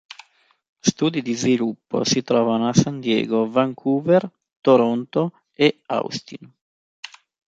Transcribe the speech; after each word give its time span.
Studi 0.81 1.21
di 1.21 1.33
sviluppo 1.35 2.03
si 2.03 2.23
trovano 2.23 2.67
a 2.67 2.73
San 2.73 2.99
Diego, 2.99 3.47
Vancouver, 3.47 4.27
Toronto 4.59 5.41
e 5.53 5.81
Austin. 5.85 6.51